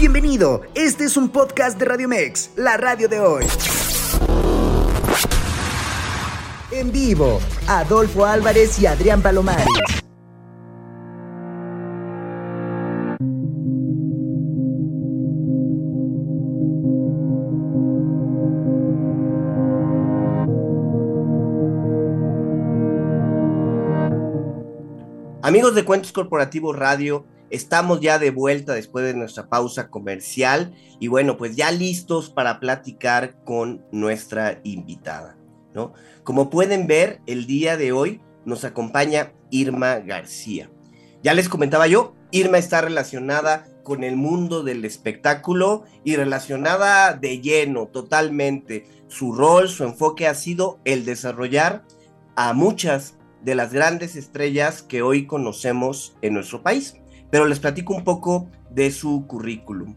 [0.00, 3.44] Bienvenido, este es un podcast de Radio Mex, la radio de hoy.
[6.70, 9.66] En vivo, Adolfo Álvarez y Adrián Palomares.
[25.50, 31.08] Amigos de Cuentos Corporativos Radio, estamos ya de vuelta después de nuestra pausa comercial y
[31.08, 35.36] bueno, pues ya listos para platicar con nuestra invitada,
[35.74, 35.92] ¿no?
[36.22, 40.70] Como pueden ver, el día de hoy nos acompaña Irma García.
[41.24, 47.40] Ya les comentaba yo, Irma está relacionada con el mundo del espectáculo y relacionada de
[47.40, 48.86] lleno, totalmente.
[49.08, 51.82] Su rol, su enfoque ha sido el desarrollar
[52.36, 56.96] a muchas de las grandes estrellas que hoy conocemos en nuestro país.
[57.30, 59.96] Pero les platico un poco de su currículum.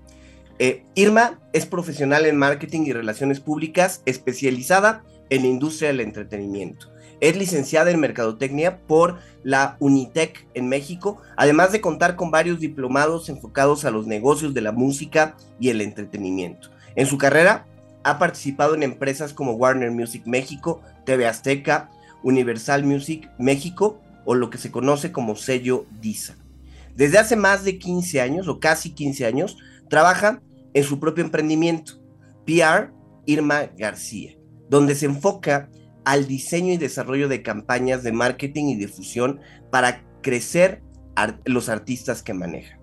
[0.59, 6.91] Eh, Irma es profesional en marketing y relaciones públicas especializada en la industria del entretenimiento.
[7.19, 13.30] Es licenciada en Mercadotecnia por la Unitec en México, además de contar con varios diplomados
[13.30, 16.69] enfocados a los negocios de la música y el entretenimiento.
[16.95, 17.66] En su carrera
[18.03, 21.89] ha participado en empresas como Warner Music México, TV Azteca,
[22.23, 26.35] Universal Music México o lo que se conoce como sello DISA.
[26.95, 29.57] Desde hace más de 15 años o casi 15 años
[29.89, 30.41] trabaja
[30.73, 32.01] en su propio emprendimiento,
[32.45, 32.91] PR
[33.25, 34.38] Irma García,
[34.69, 35.69] donde se enfoca
[36.05, 39.39] al diseño y desarrollo de campañas de marketing y difusión
[39.71, 40.83] para crecer
[41.45, 42.79] los artistas que maneja.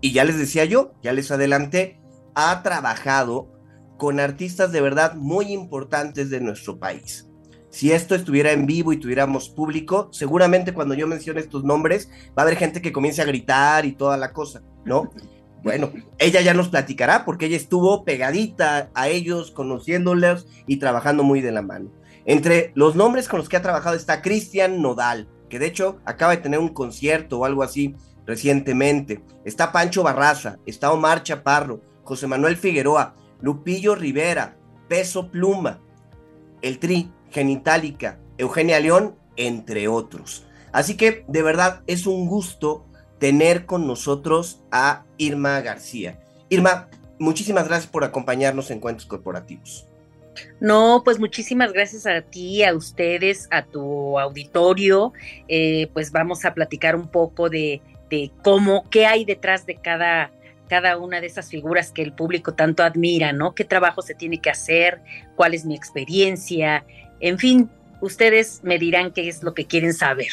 [0.00, 2.00] Y ya les decía yo, ya les adelanté,
[2.34, 3.52] ha trabajado
[3.98, 7.26] con artistas de verdad muy importantes de nuestro país
[7.76, 12.40] si esto estuviera en vivo y tuviéramos público, seguramente cuando yo mencione estos nombres va
[12.40, 15.10] a haber gente que comience a gritar y toda la cosa, ¿no?
[15.62, 21.40] Bueno, ella ya nos platicará porque ella estuvo pegadita a ellos, conociéndolos y trabajando muy
[21.40, 21.90] de la mano.
[22.24, 26.36] Entre los nombres con los que ha trabajado está Cristian Nodal, que de hecho acaba
[26.36, 29.22] de tener un concierto o algo así recientemente.
[29.44, 34.56] Está Pancho Barraza, está Omar Chaparro, José Manuel Figueroa, Lupillo Rivera,
[34.88, 35.80] Peso Pluma,
[36.62, 40.46] el Tri, Genitalica, Eugenia León, entre otros.
[40.72, 42.84] Así que de verdad es un gusto
[43.18, 46.18] tener con nosotros a Irma García.
[46.48, 46.88] Irma,
[47.18, 49.86] muchísimas gracias por acompañarnos en Cuentos Corporativos.
[50.60, 55.12] No, pues muchísimas gracias a ti, a ustedes, a tu auditorio.
[55.48, 60.30] Eh, pues vamos a platicar un poco de, de, cómo, qué hay detrás de cada,
[60.68, 63.54] cada una de esas figuras que el público tanto admira, ¿no?
[63.54, 65.00] ¿Qué trabajo se tiene que hacer?
[65.36, 66.84] ¿Cuál es mi experiencia?
[67.20, 70.28] En fin, ustedes me dirán qué es lo que quieren saber.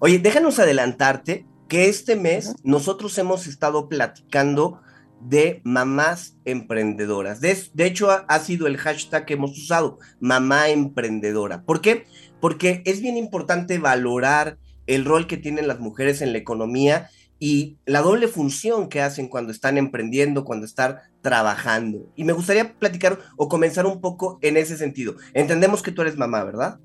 [0.00, 4.80] Oye, déjanos adelantarte que este mes nosotros hemos estado platicando
[5.20, 7.40] de mamás emprendedoras.
[7.40, 11.62] De, hecho, ha, sido el hashtag que hemos usado, mamá emprendedora.
[11.62, 12.06] ¿Por qué?
[12.40, 17.76] Porque es bien importante valorar el rol que tienen las mujeres en la economía y
[17.84, 22.10] la doble función que hacen cuando están emprendiendo, cuando están trabajando.
[22.16, 25.16] Y me gustaría platicar o comenzar un poco en ese sentido.
[25.34, 26.78] Entendemos que tú eres mamá, ¿verdad?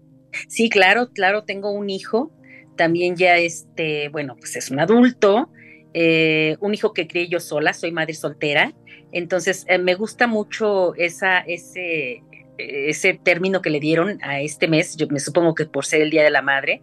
[0.47, 2.31] Sí, claro, claro, tengo un hijo,
[2.75, 5.49] también ya este, bueno, pues es un adulto,
[5.93, 8.73] eh, un hijo que crié yo sola, soy madre soltera,
[9.11, 12.23] entonces eh, me gusta mucho esa, ese,
[12.57, 16.09] ese término que le dieron a este mes, yo me supongo que por ser el
[16.09, 16.81] Día de la Madre,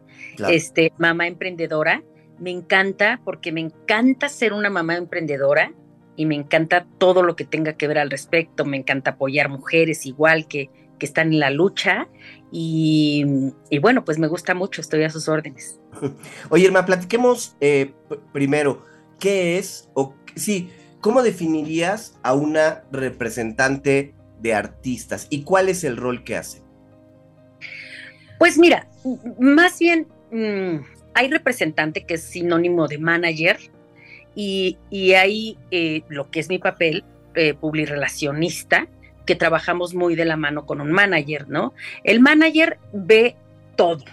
[0.51, 2.03] este, mamá emprendedora,
[2.39, 5.73] me encanta porque me encanta ser una mamá emprendedora
[6.17, 10.05] y me encanta todo lo que tenga que ver al respecto, me encanta apoyar mujeres
[10.07, 12.09] igual que, que están en la lucha
[12.51, 13.25] y,
[13.81, 15.81] bueno, pues me gusta mucho, estoy a sus órdenes.
[16.51, 17.93] Oye, Irma, platiquemos eh,
[18.33, 18.85] primero,
[19.19, 25.97] ¿qué es o sí, cómo definirías a una representante de artistas y cuál es el
[25.97, 26.63] rol que hace?
[28.39, 28.89] Pues mira,
[29.39, 33.59] más bien mm, hay representante que es sinónimo de manager
[34.37, 34.79] y,
[35.15, 37.03] hay eh, lo que es mi papel,
[37.35, 38.87] eh, publirelacionista,
[39.27, 41.75] que trabajamos muy de la mano con un manager, ¿no?
[42.05, 43.35] El manager ve
[43.75, 44.05] todo,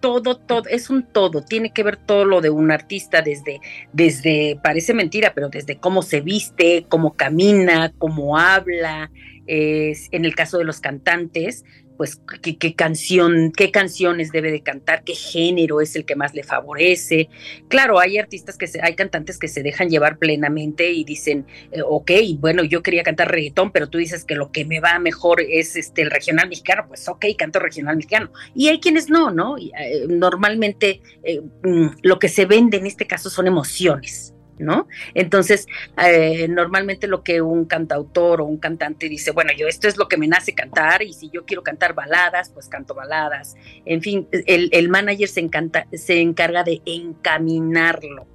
[0.00, 3.60] todo, todo, es un todo, tiene que ver todo lo de un artista, desde,
[3.92, 9.10] desde, parece mentira, pero desde cómo se viste, cómo camina, cómo habla,
[9.46, 11.66] en el caso de los cantantes,
[11.96, 16.42] pues qué, canción, qué canciones debe de cantar, qué género es el que más le
[16.42, 17.28] favorece.
[17.68, 21.80] Claro, hay artistas que se, hay cantantes que se dejan llevar plenamente y dicen, eh,
[21.84, 25.40] ok, bueno, yo quería cantar reggaetón, pero tú dices que lo que me va mejor
[25.40, 28.30] es este el regional mexicano, pues ok, canto regional mexicano.
[28.54, 29.56] Y hay quienes no, ¿no?
[29.58, 34.35] Eh, normalmente eh, mm, lo que se vende en este caso son emociones.
[34.58, 34.88] ¿No?
[35.14, 35.66] Entonces,
[36.02, 40.08] eh, normalmente lo que un cantautor o un cantante dice, bueno, yo esto es lo
[40.08, 43.56] que me nace cantar y si yo quiero cantar baladas, pues canto baladas.
[43.84, 48.26] En fin, el, manager se, encarga de encaminarlo.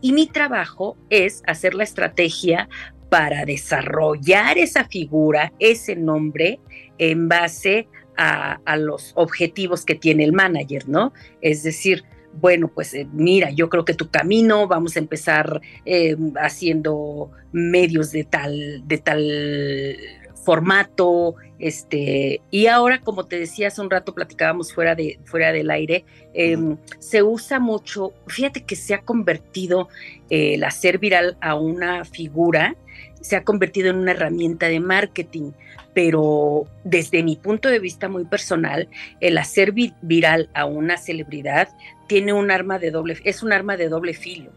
[0.00, 2.68] Y mi trabajo es hacer la estrategia
[3.08, 6.60] para desarrollar esa figura, ese nombre,
[6.98, 11.12] en base a, a los objetivos que tiene el manager, ¿no?
[11.40, 12.04] Es decir,
[12.40, 18.12] bueno, pues eh, mira, yo creo que tu camino, vamos a empezar eh, haciendo medios
[18.12, 19.96] de tal, de tal
[20.44, 25.70] formato, este, y ahora, como te decía hace un rato, platicábamos fuera, de, fuera del
[25.70, 26.04] aire,
[26.34, 29.88] em, se usa mucho, fíjate que se ha convertido
[30.28, 32.76] el hacer viral a una figura,
[33.20, 35.52] se ha convertido en una herramienta de marketing
[35.94, 38.88] pero desde mi punto de vista muy personal,
[39.20, 41.68] el hacer viral a una celebridad
[42.08, 44.50] tiene un arma de doble, es un arma de doble filo,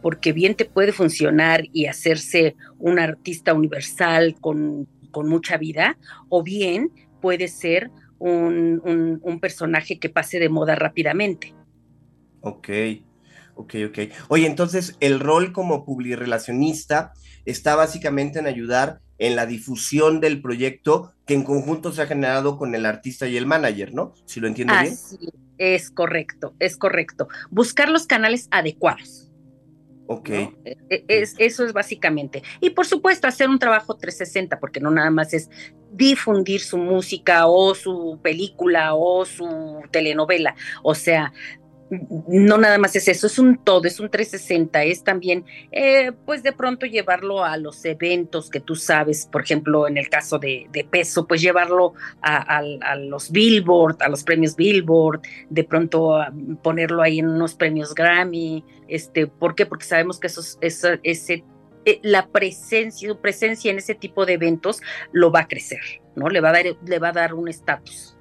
[0.00, 5.96] porque bien te puede funcionar y hacerse un artista universal con, mucha vida,
[6.28, 8.80] o bien puede ser un,
[9.22, 11.54] un, personaje que pase de moda rápidamente.
[12.40, 12.68] Ok,
[13.54, 13.98] ok, ok.
[14.26, 17.12] Oye, entonces el rol como publirelacionista
[17.44, 22.58] está básicamente en ayudar en la difusión del proyecto que en conjunto se ha generado
[22.58, 24.14] con el artista y el manager, ¿no?
[24.26, 24.96] Si lo entiendo bien.
[25.58, 27.28] Es correcto, es correcto.
[27.50, 29.30] Buscar los canales adecuados.
[30.06, 30.28] Ok.
[30.28, 32.42] E, e, es, eso es básicamente.
[32.60, 35.48] Y por supuesto, hacer un trabajo 360, porque no nada más es
[35.92, 40.56] difundir su música o su película o su telenovela.
[40.82, 41.32] O sea,
[42.28, 46.42] no nada más es eso, es un todo, es un 360, es también, eh, pues
[46.42, 50.68] de pronto llevarlo a los eventos que tú sabes, por ejemplo, en el caso de,
[50.90, 52.62] peso, pues llevarlo a,
[52.96, 56.18] los Billboard, a los premios Billboard, de pronto
[56.62, 59.66] ponerlo ahí en unos premios Grammy, este, ¿por qué?
[59.66, 61.44] Porque sabemos que eso, ese,
[61.84, 64.80] eh, la presencia, su presencia en ese tipo de eventos
[65.12, 65.80] lo va a crecer,
[66.16, 66.28] ¿no?
[66.28, 68.13] Le va a dar, le va a dar un estatus.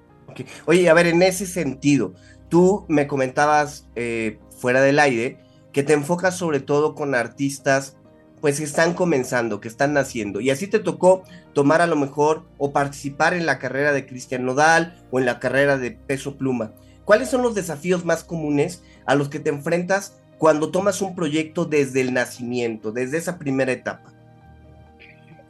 [0.66, 2.14] Oye, a ver, en ese sentido,
[2.54, 5.40] Tú me comentabas eh, fuera del aire
[5.72, 7.98] que te enfocas sobre todo con artistas
[8.42, 10.40] pues que están comenzando, que están naciendo.
[10.40, 11.24] Y así te tocó
[11.54, 15.40] tomar a lo mejor o participar en la carrera de Cristian Nodal o en la
[15.40, 16.76] carrera de Peso Pluma.
[17.06, 21.66] ¿Cuáles son los desafíos más comunes a los que te enfrentas cuando tomas un proyecto
[21.66, 24.13] desde el nacimiento, desde esa primera etapa?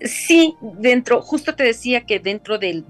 [0.04, 2.84] Sí, dentro, justo te decía que dentro de,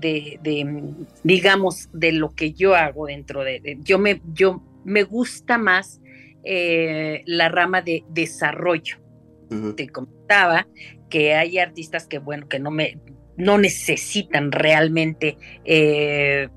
[1.24, 6.02] digamos, de lo que yo hago dentro de, yo me, yo me gusta más
[6.44, 8.98] eh, la rama de desarrollo.
[9.76, 10.68] Te comentaba
[11.12, 12.98] que hay artistas que, bueno, que no me,
[13.38, 16.50] no necesitan realmente eh,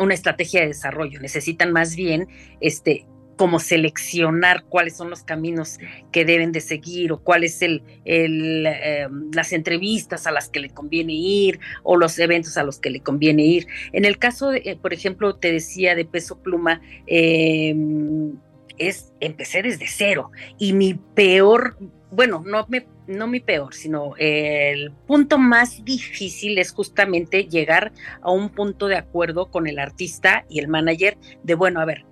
[0.00, 2.26] una estrategia de desarrollo, necesitan más bien
[2.60, 3.06] este
[3.40, 5.78] como seleccionar cuáles son los caminos
[6.12, 10.68] que deben de seguir o cuáles el, el em, las entrevistas a las que le
[10.68, 13.66] conviene ir o los eventos a los que le conviene ir.
[13.94, 18.36] En el caso, de, eh, por ejemplo, te decía de peso pluma, em,
[18.76, 21.78] es empecé desde cero y mi peor,
[22.10, 27.90] bueno, no me no mi peor, sino el punto más difícil es justamente llegar
[28.20, 32.04] a un punto de acuerdo con el artista y el manager de, bueno, a ver,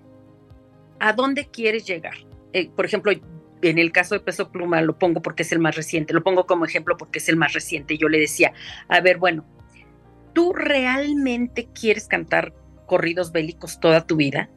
[1.00, 2.14] ¿a dónde quieres llegar?
[2.52, 3.12] Eh, por ejemplo,
[3.62, 6.46] en el caso de Peso Pluma lo pongo porque es el más reciente, lo pongo
[6.46, 7.98] como ejemplo porque es el más reciente.
[7.98, 8.52] Yo le decía,
[8.88, 9.44] a ver, bueno,
[10.32, 12.52] ¿tú realmente quieres cantar
[12.86, 14.48] corridos bélicos toda tu vida?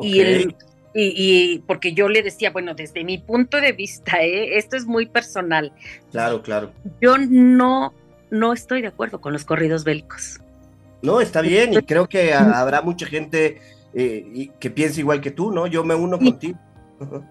[0.00, 0.48] Y,
[0.94, 4.58] y, porque yo le decía, bueno, desde mi punto de vista, ¿eh?
[4.58, 5.72] esto es muy personal.
[6.10, 6.72] Claro, claro.
[7.00, 7.94] Yo no,
[8.30, 10.40] no estoy de acuerdo con los corridos bélicos.
[11.02, 13.60] No, está bien, y creo que habrá mucha gente
[13.94, 15.66] eh, y que piense igual que tú, ¿no?
[15.66, 16.58] Yo me uno contigo.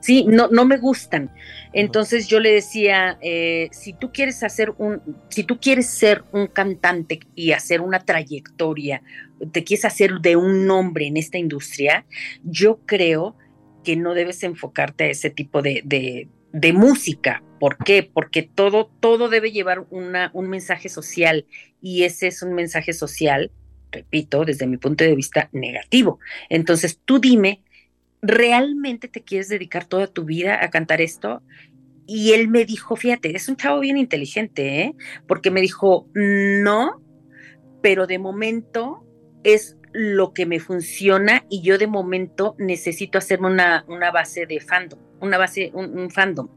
[0.01, 1.32] Sí, no, no me gustan.
[1.74, 6.48] Entonces yo le decía, eh, si tú quieres hacer un, si tú quieres ser un
[6.48, 9.01] cantante y hacer una trayectoria,
[9.51, 12.06] te quieres hacer de un nombre en esta industria,
[12.44, 13.36] yo creo
[13.84, 17.44] que no debes enfocarte a ese tipo de, de, de música.
[17.60, 18.03] ¿Por qué?
[18.03, 21.46] Porque todo, todo debe llevar una, un mensaje social
[21.82, 23.51] y ese es un mensaje social
[23.91, 26.19] repito, desde mi punto de vista negativo.
[26.50, 27.62] Entonces, tú dime,
[28.21, 31.41] ¿realmente te quieres dedicar toda tu vida a cantar esto?
[32.07, 34.95] Y él me dijo, fíjate, es un chavo bien inteligente, ¿eh?
[35.27, 37.01] Porque me dijo, no,
[37.81, 39.05] pero de momento
[39.43, 44.60] es lo que me funciona y yo de momento necesito hacerme una, una base de
[44.60, 46.50] fandom, una base, un, fandom.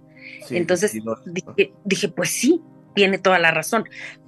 [0.51, 0.93] Entonces
[1.27, 2.63] dije, dije, pues sí,
[2.95, 3.85] tiene toda la razón,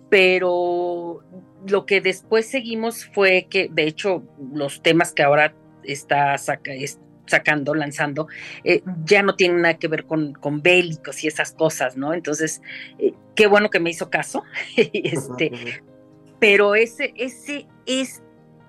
[0.08, 1.22] pero
[1.66, 4.22] lo que después seguimos fue que, de hecho,
[4.52, 8.28] los temas que ahora está sacando, lanzando,
[8.64, 12.14] eh, ya no tienen nada que ver con, con bélicos y esas cosas, ¿no?
[12.14, 12.62] Entonces,
[12.98, 14.44] eh, qué bueno que me hizo caso,
[14.76, 15.82] este,
[16.38, 18.22] pero ese, ese es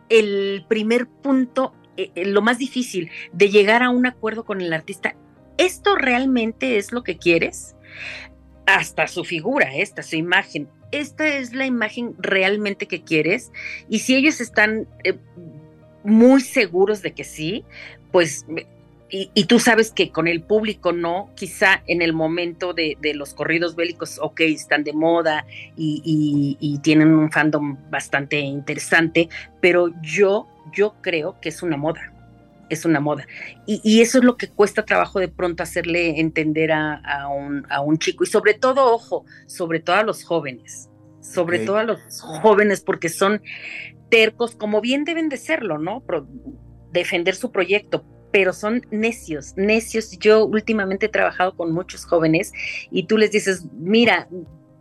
[0.10, 5.16] el primer punto, eh, lo más difícil de llegar a un acuerdo con el artista.
[5.58, 7.76] ¿Esto realmente es lo que quieres?
[8.66, 13.52] Hasta su figura, esta, su imagen esta es la imagen realmente que quieres
[13.90, 15.18] y si ellos están eh,
[16.04, 17.66] muy seguros de que sí,
[18.12, 18.46] pues
[19.10, 23.76] y, tú sabes que con el público no, quizá en el momento de, los corridos
[23.76, 25.46] bélicos, ok, están de moda
[25.78, 29.30] y, tienen un fandom bastante interesante,
[29.62, 32.14] pero yo, yo creo que es una moda
[32.70, 33.28] es una moda.
[33.66, 37.98] Y, eso es lo que cuesta trabajo de pronto hacerle entender a, un, a, un,
[37.98, 38.24] chico.
[38.24, 40.90] Y sobre todo, ojo, sobre todo a los jóvenes,
[41.22, 43.42] sobre todo a los jóvenes, porque son
[44.10, 46.04] tercos, como bien deben de serlo, ¿no?
[46.92, 50.18] defender su proyecto, pero son necios, necios.
[50.20, 52.52] Yo últimamente he trabajado con muchos jóvenes
[52.92, 54.28] y tú les dices, mira,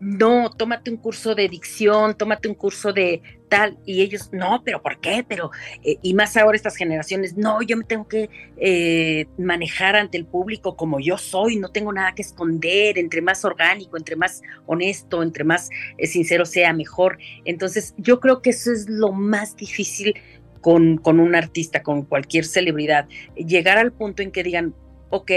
[0.01, 4.83] no, tómate un curso de dicción, tómate un curso de tal, y ellos, no, pero
[4.83, 5.25] ¿por qué?
[5.27, 5.51] Pero,
[5.83, 10.27] eh, y más ahora estas generaciones, no, yo me tengo que eh, manejar ante el
[10.27, 15.23] público como yo soy, no tengo nada que esconder, entre más orgánico, entre más honesto,
[15.23, 17.19] entre más eh, sincero sea, mejor.
[17.45, 20.15] Entonces, yo creo que eso es lo más difícil
[20.61, 24.75] con, con un artista, con cualquier celebridad, llegar al punto en que digan,
[25.11, 25.31] ok,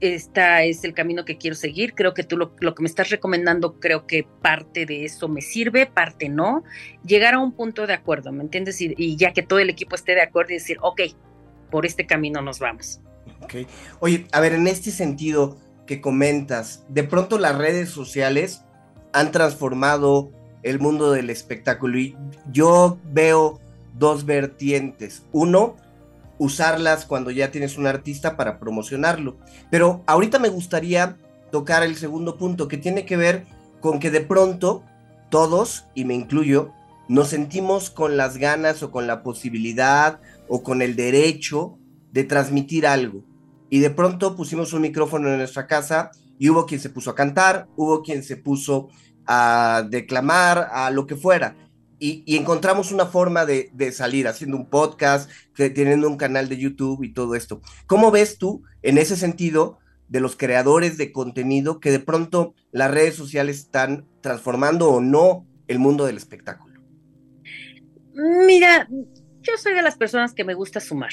[0.00, 1.94] este es el camino que quiero seguir.
[1.94, 5.86] Creo que tú lo, que me estás recomendando, creo que parte de eso me sirve,
[5.86, 6.62] parte no.
[7.04, 8.80] Llegar a un punto de acuerdo, ¿me entiendes?
[8.80, 11.02] Y, ya que todo el equipo esté de acuerdo y decir, ok,
[11.70, 13.00] por este camino nos vamos.
[13.42, 13.54] Ok.
[14.00, 18.64] Oye, a ver, en este sentido que comentas, de pronto las redes sociales
[19.12, 20.30] han transformado
[20.62, 22.16] el mundo del espectáculo y
[22.50, 23.60] yo veo
[23.94, 25.24] dos vertientes.
[25.32, 25.76] Uno,
[26.42, 29.36] usarlas cuando ya tienes un artista para promocionarlo.
[29.70, 31.16] Pero ahorita me gustaría
[31.52, 33.46] tocar el segundo punto que tiene que ver
[33.80, 34.82] con que de pronto
[35.30, 36.72] todos, y me incluyo,
[37.08, 41.78] nos sentimos con las ganas o con la posibilidad o con el derecho
[42.10, 43.22] de transmitir algo.
[43.70, 47.14] Y de pronto pusimos un micrófono en nuestra casa y hubo quien se puso a
[47.14, 48.88] cantar, hubo quien se puso
[49.26, 51.54] a declamar, a lo que fuera
[52.02, 57.12] y, encontramos una forma de, salir haciendo un podcast, teniendo un canal de YouTube y
[57.12, 57.62] todo esto.
[57.86, 59.78] ¿Cómo ves tú en ese sentido
[60.08, 65.46] de los creadores de contenido que de pronto las redes sociales están transformando o no
[65.68, 66.74] el mundo del espectáculo?
[68.14, 71.12] Mira, yo soy de las personas que me gusta sumar.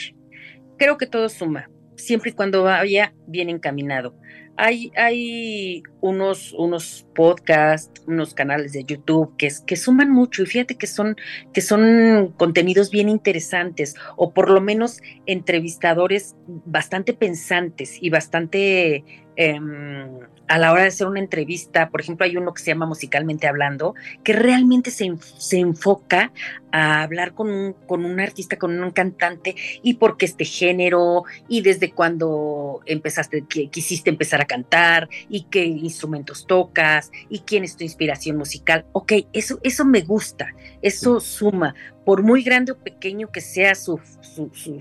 [0.79, 4.15] Creo que todo suma, siempre y cuando vaya bien encaminado.
[4.61, 10.75] Hay, hay unos, unos podcasts, unos canales de YouTube que, que suman mucho y fíjate
[10.75, 11.15] que son,
[11.53, 16.35] que son contenidos bien interesantes o por lo menos entrevistadores
[16.65, 19.05] bastante pensantes y bastante
[19.37, 20.19] em,
[20.49, 23.47] a la hora de hacer una entrevista, por ejemplo, hay uno que se llama Musicalmente
[23.47, 26.33] Hablando, que realmente se, se enfoca
[26.71, 31.23] a hablar con un, con un artista, con un cantante, y por qué este género,
[31.47, 37.63] y desde cuando empezaste, que quisiste empezar a cantar, y qué instrumentos tocas, y quién
[37.63, 38.85] es tu inspiración musical.
[38.91, 41.75] Ok, eso, eso me gusta, eso suma,
[42.09, 43.99] por muy grande o pequeño que sea su,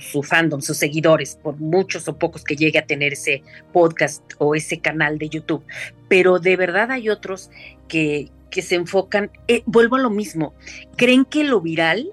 [0.00, 4.54] su, fandom, sus seguidores, por muchos o pocos que llegue a tener ese podcast o
[4.54, 5.62] ese canal de YouTube.
[6.08, 7.50] Pero de verdad hay otros
[7.86, 10.54] que, que se enfocan, eh, vuelvo a lo mismo,
[10.96, 12.12] creen que lo viral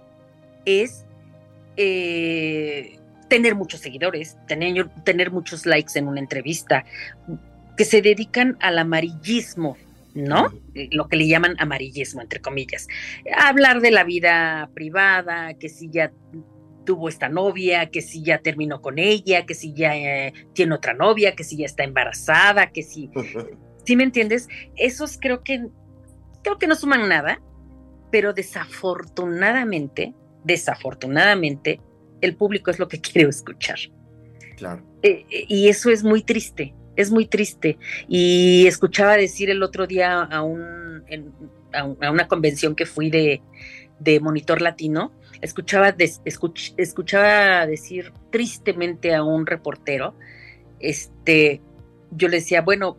[0.65, 1.05] es
[1.77, 6.83] eh, tener muchos seguidores, tener, tener muchos likes en una entrevista,
[7.77, 9.77] que se dedican al amarillismo
[10.15, 10.51] ¿no?
[10.91, 12.87] Lo que le llaman amarillismo, entre comillas.
[13.37, 16.11] Hablar de la vida privada, que si ya
[16.85, 20.93] tuvo esta novia, que si ya terminó con ella, que si ya eh, tiene otra
[20.93, 23.11] novia, que si ya está embarazada, que si...
[23.85, 24.47] ¿Sí me entiendes?
[24.77, 25.67] Esos creo que,
[26.43, 27.39] creo que no suman nada,
[28.11, 31.81] pero desafortunadamente, desafortunadamente,
[32.21, 33.77] el público es lo que quiere escuchar.
[34.55, 34.81] Claro.
[35.03, 37.77] Eh, eh, y eso es muy triste, es muy triste.
[38.07, 41.03] Y escuchaba decir el otro día a, un,
[41.73, 43.41] a, una convención que fui de,
[44.21, 45.11] Monitor Latino,
[45.41, 45.95] escuchaba,
[46.77, 50.15] escuchaba decir tristemente a un reportero,
[50.79, 51.61] este,
[52.11, 52.97] yo le decía, bueno,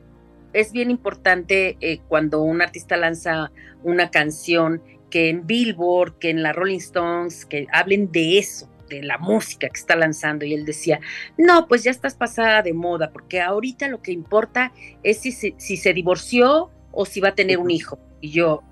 [0.53, 6.43] es bien importante eh, cuando un artista lanza una canción que en Billboard, que en
[6.43, 10.45] la Rolling Stones, que hablen de eso, de la música que está lanzando.
[10.45, 11.01] Y él decía,
[11.37, 15.55] no, pues ya estás pasada de moda, porque ahorita lo que importa es si se,
[15.59, 17.99] si se divorció o si va a tener un hijo.
[18.21, 18.63] Y yo,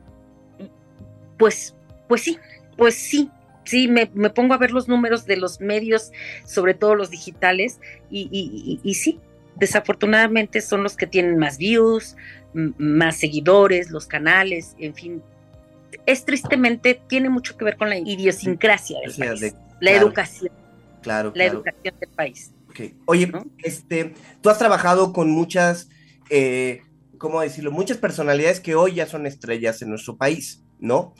[1.38, 1.74] pues,
[2.08, 2.38] pues sí,
[2.76, 3.30] pues sí,
[3.64, 6.12] sí, me, pongo a ver los números de los medios,
[6.44, 7.80] sobre todo los digitales,
[8.10, 9.20] y, y, sí,
[9.56, 12.16] desafortunadamente son los que tienen más views,
[12.52, 15.22] más seguidores, los canales, en fin.
[16.06, 20.52] Es tristemente, tiene mucho que ver con la idiosincrasia del país, la educación.
[21.02, 22.54] Claro, La educación del país.
[23.04, 23.30] Oye,
[23.62, 25.88] este, tú has trabajado con muchas,
[26.30, 26.82] eh,
[27.18, 27.70] ¿cómo decirlo?
[27.70, 31.14] Muchas personalidades que hoy ya son estrellas en nuestro país, ¿no?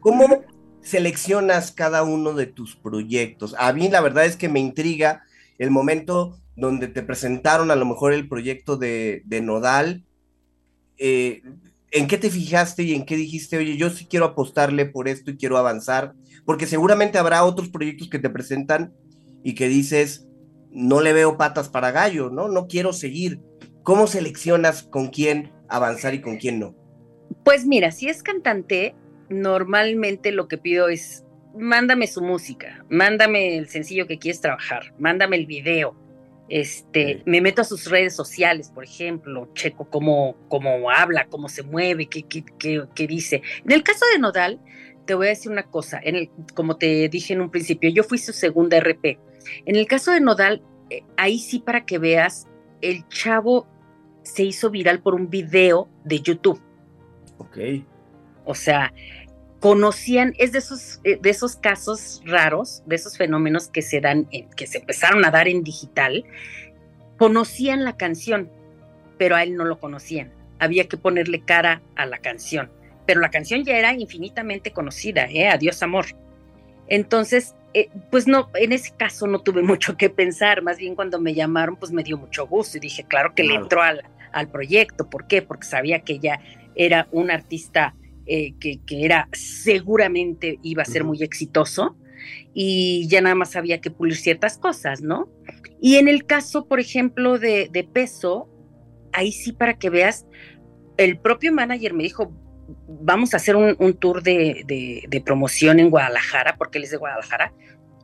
[0.00, 0.44] ¿Cómo
[0.82, 3.54] seleccionas cada uno de tus proyectos?
[3.58, 5.22] A mí la verdad es que me intriga
[5.58, 10.04] el momento donde te presentaron a lo mejor el proyecto de, Nodal.
[10.98, 11.42] Eh,
[11.94, 15.30] ¿En qué te fijaste y en qué dijiste, oye, yo sí quiero apostarle por esto
[15.30, 16.14] y quiero avanzar?
[16.46, 18.94] Porque seguramente habrá otros proyectos que te presentan
[19.44, 20.26] y que dices,
[20.70, 22.48] no le veo patas para gallo, ¿no?
[22.48, 23.40] No quiero seguir.
[23.82, 26.74] ¿Cómo seleccionas con quién avanzar y con quién no?
[27.44, 28.94] Pues mira, si es cantante,
[29.28, 35.36] normalmente lo que pido es, mándame su música, mándame el sencillo que quieres trabajar, mándame
[35.36, 35.94] el video.
[36.48, 41.62] Este, me meto a sus redes sociales, por ejemplo, checo cómo, cómo habla, cómo se
[41.62, 43.42] mueve, qué, qué, qué, dice.
[43.64, 44.60] En el caso de Nodal,
[45.06, 48.04] te voy a decir una cosa, en el, como te dije en un principio, yo
[48.04, 49.18] fui su segunda RP.
[49.64, 52.46] En el caso de Nodal, eh, ahí sí para que veas,
[52.80, 53.66] el chavo
[54.22, 56.60] se hizo viral por un video de YouTube.
[57.38, 57.58] Ok.
[58.44, 58.92] O sea,
[59.62, 64.28] conocían, es de esos, eh, de esos casos raros, de esos fenómenos que se dan,
[64.56, 66.24] que se empezaron a dar en digital,
[67.16, 68.50] conocían la canción,
[69.18, 70.32] pero a él no lo conocían.
[70.58, 72.72] Había que ponerle cara a la canción.
[73.06, 75.48] Pero la canción ya era infinitamente conocida, ¿eh?
[75.48, 76.06] Adiós amor.
[76.88, 81.20] Entonces, eh, pues no, en ese caso no tuve mucho que pensar, más bien cuando
[81.20, 84.02] me llamaron, pues me dio mucho gusto y dije, claro que le entró al,
[84.32, 85.08] al proyecto.
[85.08, 85.40] ¿Por qué?
[85.40, 86.40] Porque sabía que ella
[86.74, 87.94] era un artista
[88.26, 91.96] eh, que, era seguramente iba a ser muy exitoso
[92.54, 95.28] y ya nada más había que pulir ciertas cosas, ¿no?
[95.80, 98.48] Y en el caso, por ejemplo, de, peso,
[99.12, 100.26] ahí sí para que veas,
[100.96, 102.32] el propio manager me dijo,
[102.86, 104.62] vamos a hacer un, tour de,
[105.08, 107.52] de, promoción en Guadalajara, porque él es de Guadalajara,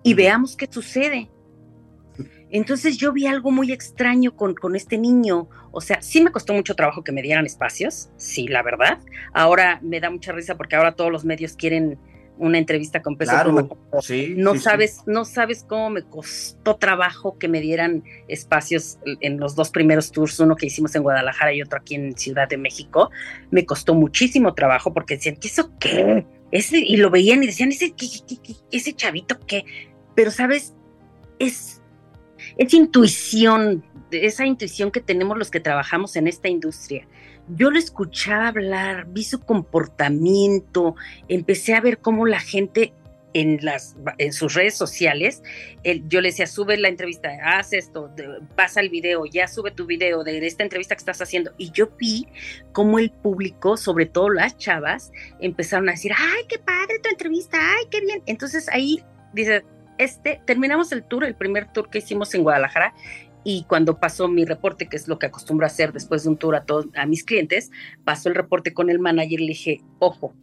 [0.03, 1.31] y veamos qué sucede.
[2.51, 5.49] Entonces yo vi algo muy extraño con, con, este niño.
[5.71, 8.99] O sea, sí me costó mucho trabajo que me dieran espacios, sí, la verdad.
[9.33, 11.99] Ahora me da mucha risa porque ahora todos los medios quieren
[12.39, 17.49] una entrevista con Peso claro, Sí, no sabes, no sabes cómo me costó trabajo que
[17.49, 21.79] me dieran espacios en los dos primeros tours, uno que hicimos en Guadalajara y otro
[21.79, 23.11] aquí en Ciudad de México.
[23.51, 26.27] Me costó muchísimo trabajo porque decían, ¿qué eso qué?
[26.51, 27.95] Ese, y lo veían y decían, ese,
[28.71, 29.65] ese chavito qué.
[30.15, 30.75] Pero sabes,
[31.39, 31.78] es
[32.57, 37.07] es intuición, esa intuición que tenemos los que trabajamos en esta industria.
[37.49, 40.95] Yo lo escuchaba hablar, vi su comportamiento,
[41.29, 42.93] empecé a ver cómo la gente
[43.35, 45.43] en, las, en sus redes sociales,
[46.07, 48.11] yo le decía, sube la entrevista, haz esto,
[48.57, 51.53] pasa el video, ya sube tu video de, esta entrevista que estás haciendo.
[51.59, 52.27] Y yo vi
[52.73, 57.59] cómo el público, sobre todo las chavas, empezaron a decir, ay, qué padre tu entrevista,
[57.61, 58.23] ay, qué bien.
[58.27, 59.65] Entonces ahí dice,
[59.99, 62.95] este, terminamos el tour, el primer tour que hicimos en Guadalajara,
[63.45, 66.37] y cuando pasó mi reporte, que es lo que acostumbro a hacer después de un
[66.37, 67.71] tour a todos a mis clientes,
[68.05, 70.35] pasó el reporte con el manager y le dije, ojo,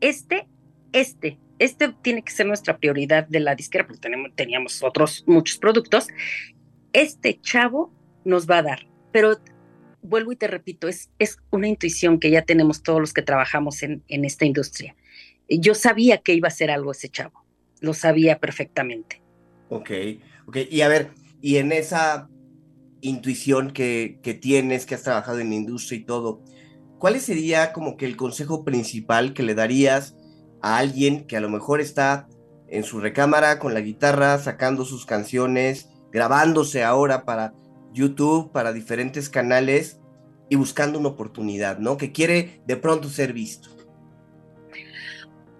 [0.00, 0.48] este,
[0.92, 6.08] este, este tiene que ser nuestra prioridad de la disquera, porque teníamos otros muchos productos.
[6.92, 7.92] Este chavo
[8.24, 9.38] nos va a dar, pero
[10.02, 13.82] vuelvo y te repito, es, es una intuición que ya tenemos todos los que trabajamos
[13.82, 14.96] en, en esta industria.
[15.48, 17.39] Yo sabía que iba a ser algo ese chavo
[17.80, 19.22] lo sabía perfectamente.
[19.68, 19.90] Ok,
[20.46, 20.58] ok.
[20.70, 22.28] Y a ver, y en esa
[23.00, 26.42] intuición que, que tienes, que has trabajado en la industria y todo,
[26.98, 30.16] ¿cuál sería como que el consejo principal que le darías
[30.62, 32.28] a alguien que a lo mejor está
[32.68, 37.52] en su recámara con la guitarra, sacando sus canciones, grabándose ahora para
[37.92, 40.00] YouTube, para diferentes canales
[40.48, 41.96] y buscando una oportunidad, ¿no?
[41.96, 43.70] Que quiere de pronto ser visto.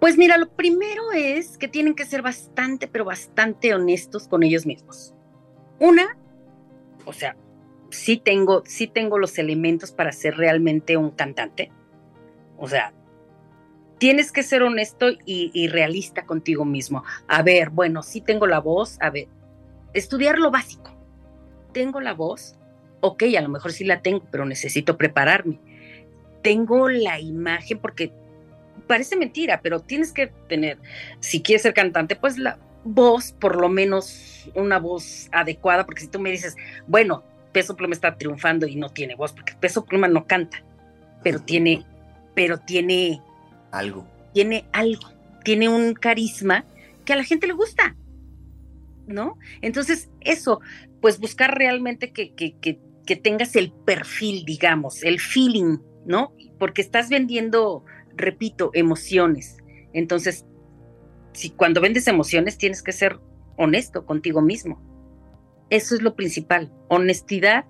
[0.01, 4.65] Pues mira, lo primero es que tienen que ser bastante, pero bastante honestos con ellos
[4.65, 5.13] mismos.
[5.77, 6.17] Una,
[7.05, 7.37] o sea,
[7.91, 11.71] sí tengo, sí tengo los elementos para ser realmente un cantante.
[12.57, 12.93] O sea,
[13.99, 17.03] tienes que ser honesto y, realista contigo mismo.
[17.27, 19.27] A ver, bueno, sí tengo la voz, a ver,
[19.93, 20.97] estudiar lo básico.
[21.73, 22.57] Tengo la voz,
[23.01, 25.59] ok, a lo mejor sí la tengo, pero necesito prepararme.
[26.41, 28.11] Tengo la imagen porque
[28.91, 30.77] parece mentira, pero tienes que tener,
[31.21, 36.07] si quieres ser cantante, pues la voz, por lo menos una voz adecuada, porque si
[36.09, 37.23] tú me dices, bueno,
[37.53, 40.61] Peso Pluma está triunfando y no tiene voz, porque Peso Pluma no canta,
[41.23, 41.85] pero tiene,
[42.35, 43.21] pero tiene
[43.71, 44.05] algo.
[44.33, 45.09] Tiene algo,
[45.45, 46.65] tiene un carisma
[47.05, 47.95] que a la gente le gusta,
[49.07, 49.37] ¿no?
[49.61, 50.59] Entonces, eso,
[50.99, 56.33] pues buscar realmente que, que, que, que tengas el perfil, digamos, el feeling, ¿no?
[56.59, 59.57] Porque estás vendiendo, repito, emociones.
[59.93, 60.45] Entonces,
[61.33, 63.19] si cuando vendes emociones tienes que ser
[63.57, 64.81] honesto contigo mismo.
[65.69, 67.65] Eso es lo principal, honestidad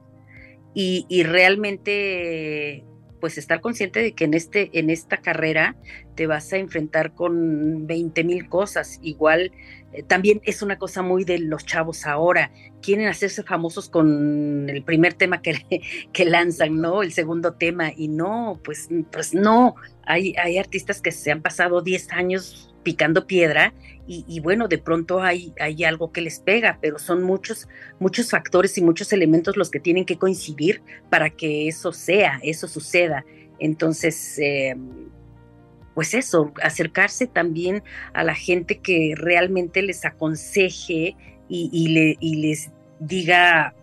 [0.73, 2.83] y, y realmente
[3.19, 5.75] pues estar consciente de que en, este, en esta carrera
[6.21, 8.99] te vas a enfrentar con 20 mil cosas.
[9.01, 9.51] Igual
[9.91, 12.51] eh, también es una cosa muy de los chavos ahora.
[12.79, 15.81] Quieren hacerse famosos con el primer tema que,
[16.13, 17.01] que lanzan, ¿no?
[17.01, 17.91] El segundo tema.
[17.97, 19.73] Y no, pues, pues no.
[20.05, 23.73] Hay, hay artistas que se han pasado 10 años picando piedra
[24.05, 28.77] y, bueno, de pronto hay, hay algo que les pega, pero son muchos, muchos factores
[28.77, 33.25] y muchos elementos los que tienen que coincidir para que eso sea, eso suceda.
[33.57, 34.75] Entonces, eh,
[35.93, 41.15] pues eso, acercarse también a la gente que realmente les aconseje
[41.49, 43.73] y, le, les diga,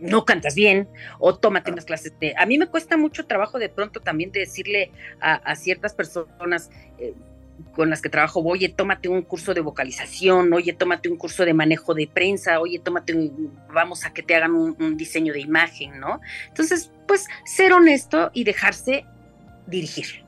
[0.00, 2.34] no cantas bien o tómate unas clases de...
[2.38, 7.14] A mí me cuesta mucho trabajo de pronto también decirle a, ciertas personas eh,
[7.72, 11.54] con las que trabajo, oye, tómate un curso de vocalización, oye, tómate un curso de
[11.54, 15.98] manejo de prensa, oye, tómate un, vamos a que te hagan un, diseño de imagen,
[15.98, 16.20] ¿no?
[16.48, 19.04] Entonces, pues ser honesto y dejarse
[19.66, 20.27] dirigir.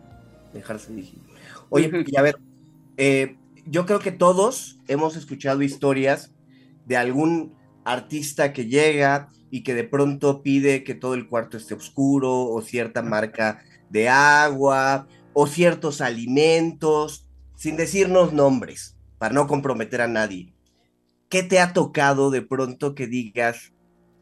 [0.52, 1.20] Dejarse dirigir.
[1.68, 2.38] Oye, y a ver,
[2.96, 3.36] eh,
[3.66, 6.32] yo creo que todos hemos escuchado historias
[6.86, 11.74] de algún artista que llega y que de pronto pide que todo el cuarto esté
[11.74, 20.00] oscuro o cierta marca de agua o ciertos alimentos, sin decirnos nombres, para no comprometer
[20.00, 20.54] a nadie.
[21.28, 23.72] ¿Qué te ha tocado de pronto que digas,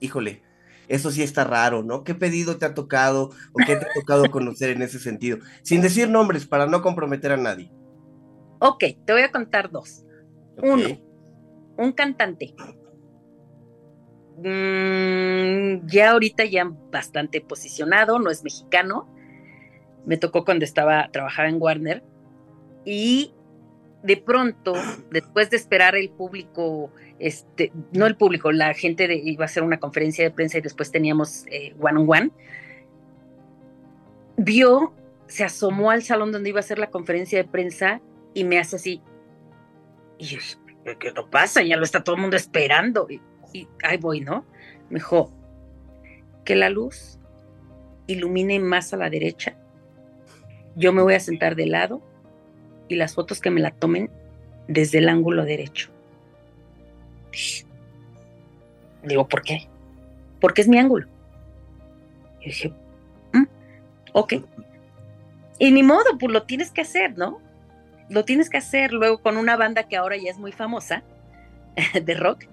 [0.00, 0.42] híjole,
[0.88, 2.04] eso sí está raro, ¿no?
[2.04, 5.38] ¿Qué pedido te ha tocado o qué te ha tocado conocer en ese sentido?
[5.62, 7.70] Sin decir nombres, para no comprometer a nadie.
[8.60, 10.04] Ok, te voy a contar dos.
[10.60, 10.98] Uno,
[11.76, 12.54] un cantante
[14.40, 19.08] Mm, ya ahorita ya bastante posicionado, no es mexicano.
[20.06, 22.04] Me tocó cuando estaba, trabajaba en Warner.
[22.84, 23.34] Y
[24.02, 24.74] de pronto,
[25.10, 29.78] después de esperar el público, este, no el público, la gente iba a hacer una
[29.78, 32.30] conferencia de prensa y después teníamos eh, one on one,
[34.36, 34.92] vio,
[35.26, 38.00] se asomó al salón donde iba a hacer la conferencia de prensa
[38.34, 39.02] y me hace así.
[40.16, 40.38] Y yo,
[40.98, 41.62] ¿qué no pasa?
[41.62, 43.20] Ya lo está todo el mundo esperando y
[43.82, 44.44] ahí voy, ¿no?
[44.90, 45.30] Mejor
[46.44, 47.18] que la luz
[48.06, 49.56] ilumine más a la derecha.
[50.76, 52.02] Yo me voy a sentar de lado
[52.88, 54.10] y las fotos que me la tomen
[54.66, 55.90] desde el ángulo derecho.
[59.02, 59.68] Digo, ¿por qué?
[60.40, 61.06] Porque es mi ángulo.
[62.40, 62.72] Y dije,
[63.32, 63.44] mm,
[64.12, 64.34] ok.
[65.58, 67.40] Y ni modo, pues lo tienes que hacer, ¿no?
[68.08, 71.02] Lo tienes que hacer luego con una banda que ahora ya es muy famosa
[72.02, 72.44] de rock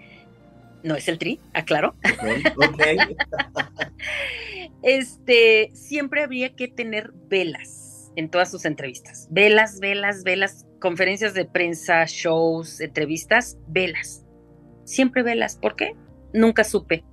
[0.85, 1.95] no es el tri, aclaro.
[4.83, 7.84] este, siempre habría que tener velas
[8.15, 9.27] en todas sus entrevistas.
[9.31, 14.25] Velas, velas, velas, conferencias de prensa, shows, entrevistas, velas.
[14.83, 15.57] Siempre velas.
[15.57, 15.95] ¿Por qué?
[16.33, 17.03] Nunca supe.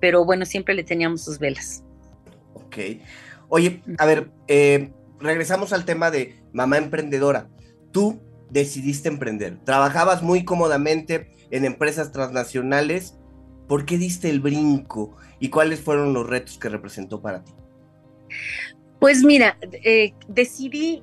[0.00, 1.84] Pero bueno, siempre le teníamos sus velas.
[2.54, 2.76] Ok.
[3.48, 7.48] Oye, a ver, eh, regresamos al tema de mamá emprendedora.
[7.92, 9.58] Tú decidiste emprender.
[9.64, 13.18] Trabajabas muy cómodamente en empresas transnacionales.
[13.68, 17.52] ¿Por qué diste el brinco y cuáles fueron los retos que representó para ti?
[18.98, 21.02] Pues mira, eh, decidí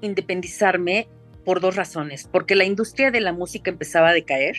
[0.00, 1.08] independizarme
[1.44, 4.56] por dos razones, porque la industria de la música empezaba a decaer,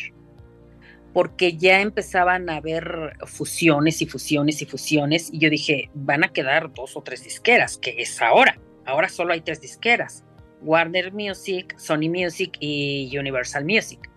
[1.14, 6.32] porque ya empezaban a haber fusiones y fusiones y fusiones, y yo dije, van a
[6.32, 10.24] quedar dos o tres disqueras, que es ahora, ahora solo hay tres disqueras,
[10.62, 14.10] Warner Music, Sony Music y Universal Music.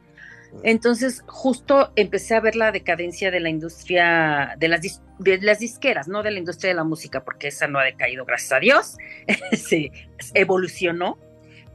[0.62, 4.80] Entonces, justo empecé a ver la decadencia de la industria, de las,
[5.18, 8.24] de las disqueras, no de la industria de la música, porque esa no ha decaído,
[8.24, 8.96] gracias a Dios,
[9.52, 9.92] se
[10.34, 11.18] evolucionó,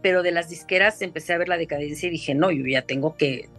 [0.02, 3.16] pero de las disqueras empecé a ver la decadencia y dije, no, yo ya tengo
[3.16, 3.50] que,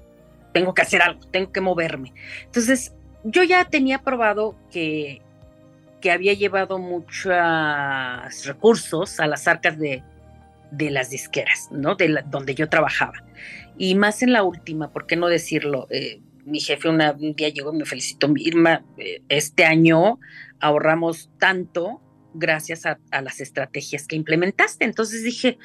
[0.53, 2.13] tengo que hacer algo, tengo que moverme.
[2.45, 5.21] Entonces, yo ya tenía probado que,
[6.01, 7.33] que había llevado muchos
[8.45, 10.03] recursos a las arcas de,
[10.71, 11.95] de las disqueras, ¿no?
[11.95, 13.26] De donde yo trabajaba.
[13.79, 15.87] Y más en la última, ¿por qué no decirlo?
[15.91, 16.99] Eh, mi jefe un
[17.35, 20.21] día llegó y me felicitó, Irma, eh, este año
[20.61, 22.01] ahorramos tanto,
[22.35, 24.85] gracias a, las estrategias que implementaste.
[24.85, 25.59] Entonces dije,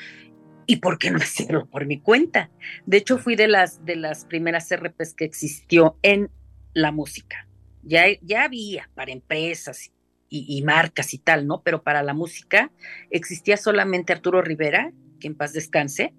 [0.66, 2.50] ¿y por qué no hacerlo por mi cuenta?
[2.86, 6.32] De hecho, fui de las, de las primeras RPs que existió en
[6.74, 7.48] la música.
[7.84, 9.92] Ya, ya había para empresas
[10.34, 11.62] y, marcas y tal, ¿no?
[11.62, 12.72] Pero para la música
[13.10, 16.14] existía solamente Arturo Rivera, que en paz descanse,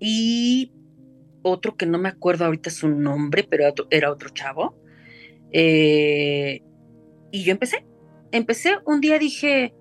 [0.00, 0.72] y
[1.42, 4.76] otro que no me acuerdo ahorita su nombre, pero era otro chavo.
[5.52, 6.62] Eh,
[7.30, 7.84] y yo empecé,
[8.32, 9.74] empecé, un día dije,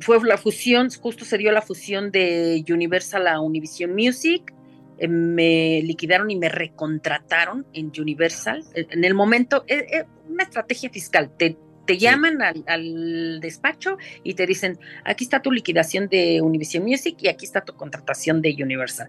[0.00, 4.54] fue la fusión, justo se dio la fusión de Universal a Univision Music,
[4.98, 8.64] eh, me liquidaron y me recontrataron en Universal.
[8.74, 11.56] En el momento, es, eh, una estrategia fiscal, te,
[11.88, 17.28] te llaman al, despacho y te dicen, aquí está tu liquidación de Univision Music y
[17.28, 19.08] aquí está tu contratación de Universal.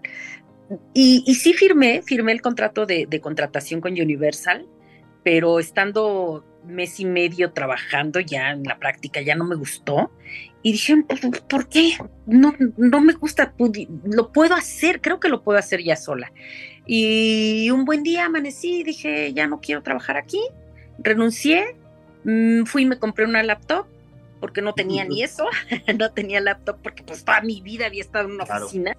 [0.94, 4.66] Y, y sí firmé, firmé el contrato de, de contratación con Universal,
[5.22, 10.10] pero estando mes y medio trabajando ya en la práctica, ya no me gustó.
[10.62, 11.04] Y dije,
[11.50, 11.98] ¿por qué?
[12.24, 13.54] No, no me gusta,
[14.04, 16.32] lo puedo hacer, creo que lo puedo hacer ya sola.
[16.86, 20.40] Y un buen día amanecí y dije, ya no quiero trabajar aquí,
[20.98, 21.76] renuncié,
[22.24, 23.86] mm, fui y me compré una laptop
[24.40, 25.46] porque no tenía ni eso,
[25.98, 28.96] no tenía laptop porque pues toda mi vida había estado en una oficina.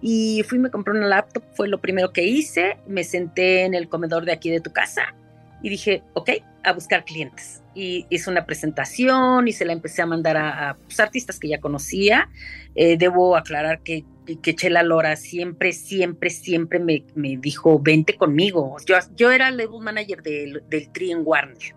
[0.00, 3.74] Y fui y me compré una laptop, fue lo primero que hice, me senté en
[3.74, 5.14] el comedor de aquí de tu casa
[5.62, 6.30] y dije, ok,
[6.62, 7.62] a buscar clientes.
[7.74, 11.60] Y hice una presentación y se la empecé a mandar a, pues, artistas que ya
[11.60, 12.28] conocía.
[12.74, 14.04] Eh, debo aclarar que,
[14.42, 18.76] que Chela Lora siempre, siempre, siempre me, me dijo, vente conmigo.
[18.86, 21.74] Yo, yo era label manager del, del Tri en Warner.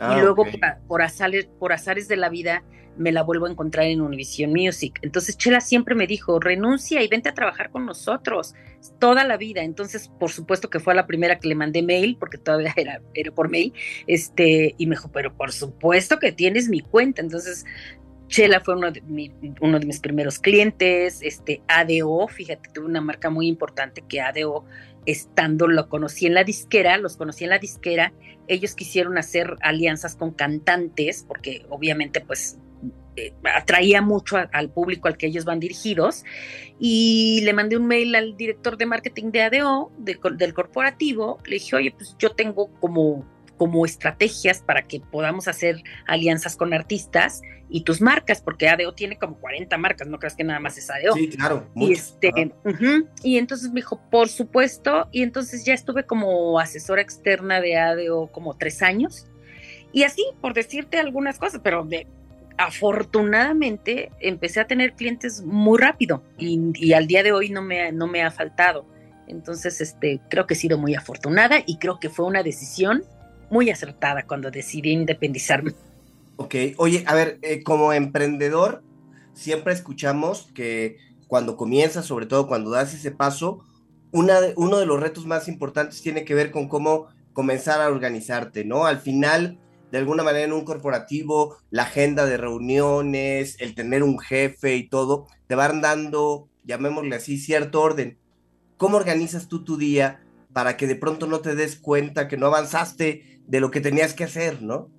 [0.00, 2.62] Ah, y luego por, por, azares, por azares de la vida
[2.98, 4.98] me la vuelvo a encontrar en Univision Music.
[5.02, 8.54] Entonces Chela siempre me dijo, renuncia y vente a trabajar con nosotros
[8.98, 9.62] toda la vida.
[9.62, 13.32] Entonces, por supuesto que fue la primera que le mandé mail, porque todavía era, era
[13.32, 13.72] por mail,
[14.06, 17.22] este, y me dijo, pero por supuesto que tienes mi cuenta.
[17.22, 17.64] Entonces,
[18.28, 19.02] Chela fue uno de,
[19.60, 24.64] uno de mis primeros clientes, este, ADO, fíjate, tuve una marca muy importante que ADO,
[25.08, 28.12] estando, lo conocí en la disquera, los conocí en la disquera,
[28.46, 32.58] ellos quisieron hacer alianzas con cantantes, porque obviamente pues
[33.16, 36.24] eh, atraía mucho al público al que ellos van dirigidos
[36.78, 41.76] y le mandé un mail al director de marketing de ADO, del corporativo, le dije,
[41.76, 43.24] oye, pues yo tengo como,
[43.58, 49.18] como estrategias para que podamos hacer alianzas con artistas y tus marcas, porque ADO tiene
[49.18, 51.14] como 40 marcas, no creas que nada más es ADO.
[51.14, 51.68] Sí, claro.
[51.74, 52.32] Y, este,
[53.22, 58.28] y entonces me dijo, por supuesto, y entonces ya estuve como asesora externa de ADO
[58.28, 59.26] como tres años.
[59.92, 62.06] Y así, por decirte algunas cosas, pero de,
[62.56, 68.06] afortunadamente empecé a tener clientes muy rápido y, al día de hoy no me, no
[68.06, 68.86] me ha faltado.
[69.28, 73.04] Entonces, este, creo que he sido muy afortunada y creo que fue una decisión
[73.50, 75.72] muy acertada cuando decidí independizarme.
[76.36, 78.82] Ok, oye, a ver, eh, como emprendedor,
[79.32, 83.64] siempre escuchamos que cuando comienzas, sobre todo cuando das ese paso,
[84.12, 88.64] una uno de los retos más importantes tiene que ver con cómo comenzar a organizarte,
[88.64, 88.86] ¿no?
[88.86, 89.58] Al final,
[89.92, 94.88] de alguna manera en un corporativo, la agenda de reuniones, el tener un jefe y
[94.88, 98.18] todo, te van dando, llamémosle así, cierto orden.
[98.76, 100.20] ¿Cómo organizas tú tu día
[100.58, 104.12] para que de pronto no te des cuenta que no avanzaste de lo que tenías
[104.12, 104.90] que hacer, no?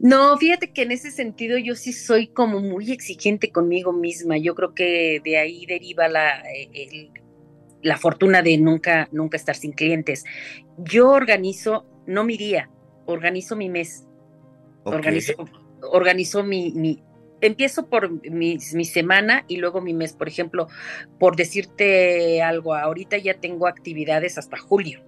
[0.00, 4.38] No, fíjate que en ese sentido yo sí soy como muy exigente conmigo misma.
[4.38, 7.10] Yo creo que de ahí deriva la, eh,
[7.80, 10.24] la fortuna de nunca, nunca estar sin clientes.
[10.78, 12.68] Yo organizo, no mi día,
[13.06, 14.04] organizo mi mes.
[14.82, 15.34] Organizo,
[15.92, 17.04] organizo mi, mi,
[17.40, 20.12] empiezo por mi, semana y luego mi mes.
[20.12, 20.68] Por ejemplo,
[21.18, 25.02] por decirte algo, ahorita ya tengo actividades hasta julio,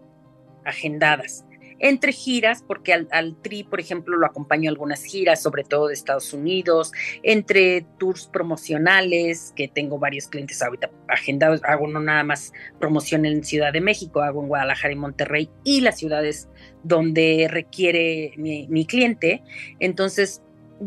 [0.64, 1.44] agendadas
[1.82, 5.94] entre giras, porque al, TRI, por ejemplo, lo acompaño a algunas giras, sobre todo de
[5.94, 6.92] Estados Unidos,
[7.24, 13.42] entre tours promocionales, que tengo varios clientes ahorita agendados, hago no nada más promoción en
[13.42, 16.48] Ciudad de México, hago en Guadalajara y Monterrey y las ciudades
[16.84, 19.42] donde requiere mi cliente.
[19.80, 20.40] Entonces,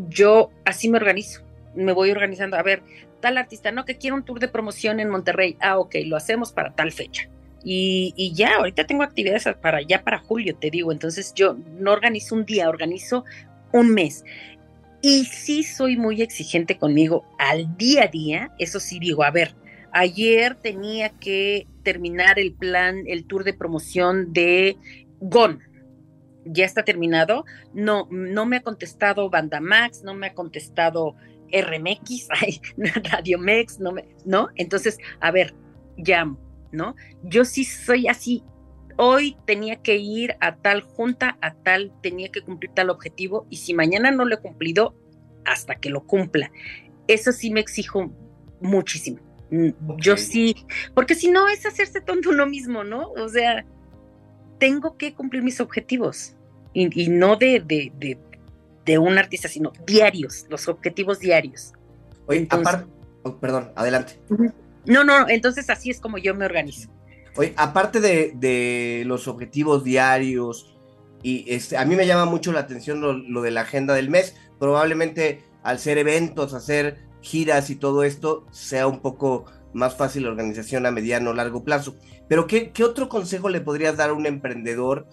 [0.08, 1.42] yo así me organizo,
[1.74, 2.82] me voy organizando, a ver,
[3.20, 6.52] tal artista, no, que quiero un tour de promoción en Monterrey, ah, ok, lo hacemos
[6.52, 7.28] para tal fecha
[7.68, 10.92] y, ya, ahorita tengo actividades para ya para julio, te digo.
[10.92, 13.24] Entonces yo no organizo un día, organizo
[13.72, 14.24] un mes.
[15.02, 18.52] Y sí soy muy exigente conmigo al día a día.
[18.60, 19.56] Eso sí digo, a ver,
[19.90, 24.76] ayer tenía que terminar el plan, el tour de promoción de
[25.18, 25.58] GON.
[26.46, 27.44] Ya está terminado.
[27.74, 31.14] No, no me ha contestado Banda Max, no me ha contestado
[31.52, 32.28] RMX,
[33.12, 34.48] Radio Mex, no me, ¿no?
[34.56, 35.54] Entonces, a ver,
[35.96, 36.38] llamo
[36.72, 36.94] ¿no?
[37.22, 38.44] Yo sí soy así.
[38.96, 43.56] Hoy tenía que ir a tal junta, a tal, tenía que cumplir tal objetivo y
[43.56, 44.94] si mañana no lo he cumplido,
[45.44, 46.50] hasta que lo cumpla.
[47.06, 48.10] Eso sí me exijo
[48.60, 49.18] muchísimo.
[49.50, 53.10] Mm, yo sí, porque si no es hacerse tonto uno mismo, ¿no?
[53.12, 53.64] O sea,
[54.58, 56.34] tengo que cumplir mis objetivos
[56.72, 58.18] y, no de, de,
[58.84, 61.72] de, un artista, sino diarios, los objetivos diarios.
[62.26, 62.86] Oye, aparte,
[63.22, 64.20] oh, perdón, adelante.
[64.84, 66.90] No, no, entonces así es como yo me organizo.
[67.36, 70.76] Oye, aparte de, de los objetivos diarios,
[71.22, 74.10] y este, a mí me llama mucho la atención lo, lo, de la agenda del
[74.10, 80.24] mes, probablemente al ser eventos, hacer giras y todo esto, sea un poco más fácil
[80.24, 81.96] la organización a mediano o largo plazo.
[82.28, 85.06] Pero ¿qué, ¿qué, otro consejo le podrías dar a un emprendedor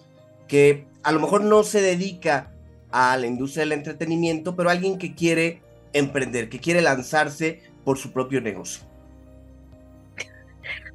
[0.48, 2.50] que a lo mejor no se dedica
[2.90, 8.12] a la industria del entretenimiento, pero alguien que quiere emprender, que quiere lanzarse por su
[8.12, 8.84] propio negocio?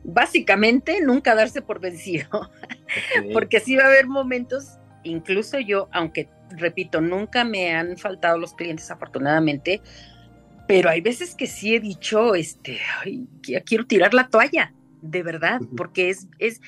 [0.03, 2.27] Básicamente, nunca darse por vencido,
[3.33, 8.53] porque sí va a haber momentos, incluso yo, aunque repito, nunca me han faltado los
[8.53, 9.81] clientes afortunadamente,
[10.67, 13.27] pero hay veces que sí he dicho, este, ay,
[13.65, 16.61] quiero tirar la toalla, de verdad, porque es, es,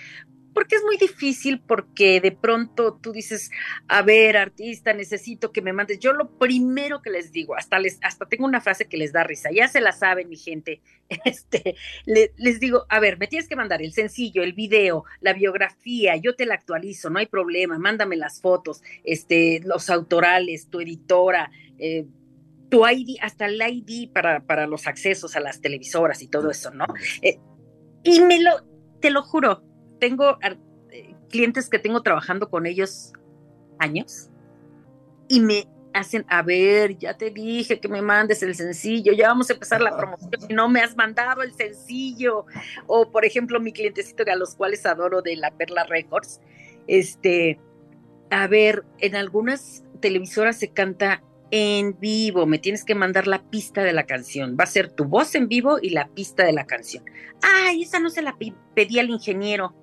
[0.53, 3.51] porque es muy difícil, porque de pronto tú dices,
[3.87, 5.99] a ver, artista, necesito que me mandes.
[5.99, 9.23] Yo lo primero que les digo, hasta les, hasta tengo una frase que les da
[9.23, 10.81] risa, ya se la saben, mi gente.
[11.25, 16.15] Este, les digo, a ver, me tienes que mandar el sencillo, el video, la biografía,
[16.15, 21.51] yo te la actualizo, no hay problema, mándame las fotos, este, los autorales, tu editora,
[21.77, 22.05] eh,
[22.69, 26.71] tu ID, hasta el ID para, para los accesos a las televisoras y todo eso,
[26.71, 26.85] ¿no?
[27.21, 27.37] Eh,
[28.03, 28.51] y me lo,
[28.99, 29.63] te lo juro,
[29.99, 33.13] tengo eh, clientes que tengo trabajando con ellos
[33.79, 34.29] años
[35.27, 39.49] y me hacen, a ver, ya te dije que me mandes el sencillo, ya vamos
[39.49, 42.45] a empezar la promoción y no me has mandado el sencillo.
[42.87, 46.39] O por ejemplo, mi clientecito a los cuales adoro de la Perla Records,
[46.87, 47.59] este,
[48.29, 53.83] a ver, en algunas televisoras se canta en vivo, me tienes que mandar la pista
[53.83, 54.55] de la canción.
[54.59, 57.03] Va a ser tu voz en vivo y la pista de la canción.
[57.41, 58.37] Ay, esa no se la
[58.73, 59.75] pedí al ingeniero.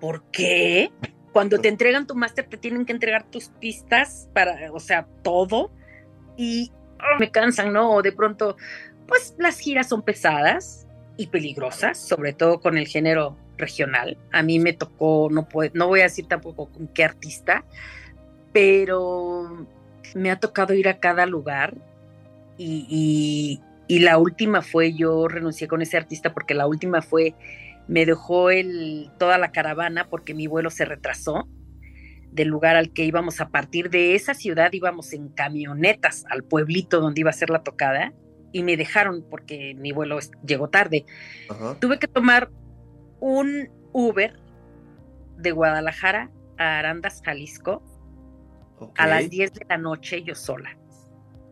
[0.00, 0.90] ¿Por qué?
[1.32, 5.70] Cuando te entregan tu máster te tienen que entregar tus pistas para, o sea, todo.
[6.36, 7.92] Y oh, me cansan, ¿no?
[7.92, 8.56] O de pronto,
[9.06, 10.86] pues las giras son pesadas
[11.18, 14.16] y peligrosas, sobre todo con el género regional.
[14.32, 17.64] A mí me tocó, no, no voy a decir tampoco con qué artista,
[18.52, 19.66] pero
[20.14, 21.74] me ha tocado ir a cada lugar
[22.58, 27.34] y, la última fue, yo renuncié con ese artista porque la última fue,
[27.88, 31.46] me dejó el, toda la caravana porque mi vuelo se retrasó
[32.30, 37.00] del lugar al que íbamos a partir de esa ciudad, íbamos en camionetas al pueblito
[37.00, 38.14] donde iba a ser la tocada
[38.52, 41.04] y me dejaron porque mi vuelo llegó tarde.
[41.80, 42.50] Tuve que tomar
[43.20, 44.38] un Uber
[45.36, 47.82] de Guadalajara a Arandas, Jalisco,
[48.96, 50.76] a las 10 de la noche yo sola.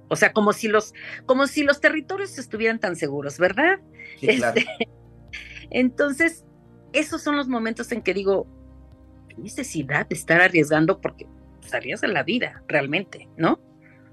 [0.09, 0.93] O sea, como si los,
[1.25, 3.79] como si los territorios estuvieran tan seguros, ¿verdad?
[4.21, 4.67] Este,
[5.71, 6.45] entonces,
[6.93, 8.47] esos son los momentos en que digo,
[9.37, 11.27] necesidad de estar arriesgando porque
[11.61, 13.61] salías de la vida, realmente, ¿no?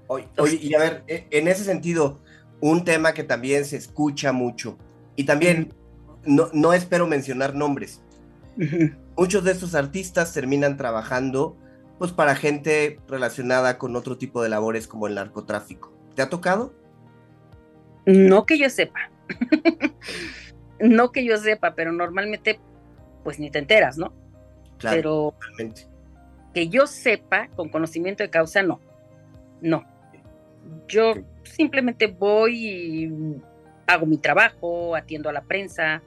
[0.06, 2.20] Oye, y a ver, e, en ese sentido,
[2.60, 4.78] un tema que también se escucha mucho,
[5.16, 5.74] y también
[6.24, 8.00] no, no espero mencionar nombres,
[9.16, 11.56] muchos de estos artistas terminan trabajando
[11.98, 15.92] pues para gente relacionada con otro tipo de labores como el narcotráfico.
[16.14, 16.72] ¿Te ha tocado?
[18.06, 19.10] No que yo sepa.
[20.80, 22.60] no que yo sepa, pero normalmente
[23.24, 24.12] pues ni te enteras, ¿no?
[24.78, 24.96] Claro.
[24.96, 25.34] Pero
[26.54, 28.80] que yo sepa con conocimiento de causa, no.
[29.60, 29.84] No.
[30.86, 33.12] Yo simplemente voy y
[33.86, 36.02] hago mi trabajo, atiendo a la prensa,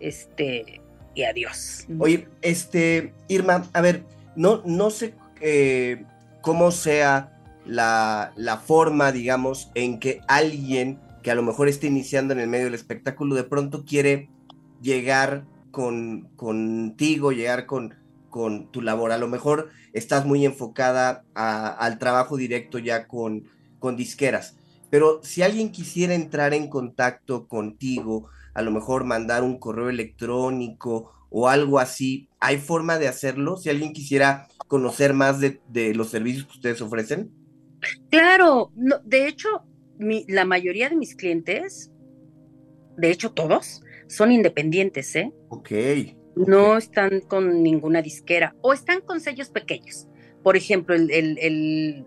[0.00, 0.80] este,
[1.14, 1.86] y adiós.
[1.98, 4.02] Oye, este, Irma, a ver,
[4.34, 6.04] no, no sé eh,
[6.40, 7.32] cómo sea
[7.64, 12.66] la, forma, digamos, en que alguien que a lo mejor esté iniciando en el medio
[12.66, 14.30] del espectáculo de pronto quiere
[14.80, 17.94] llegar con, contigo, llegar con,
[18.30, 19.10] con tu labor.
[19.10, 23.44] A lo mejor estás muy enfocada al trabajo directo ya con,
[23.78, 24.56] con disqueras.
[24.88, 31.12] Pero si alguien quisiera entrar en contacto contigo, a lo mejor mandar un correo electrónico
[31.28, 33.56] o algo así, ¿hay forma de hacerlo?
[33.56, 35.58] Si alguien quisiera conocer más de,
[35.94, 37.32] los servicios que ustedes ofrecen?
[38.08, 38.70] Claro,
[39.04, 39.48] de hecho,
[39.98, 41.90] la mayoría de mis clientes,
[42.96, 45.32] de hecho todos, son independientes, ¿eh?
[45.48, 45.72] Ok.
[46.36, 50.06] No están con ninguna disquera o están con sellos pequeños.
[50.44, 52.06] Por ejemplo, el,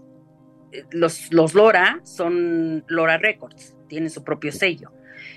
[0.92, 4.94] los, los Lora son Lora Records, tienen su propio sello.